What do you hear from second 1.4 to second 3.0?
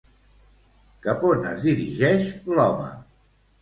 es dirigeix l'home?